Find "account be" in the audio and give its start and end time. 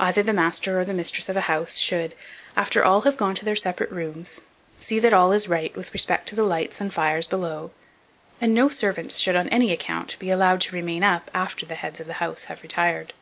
9.72-10.30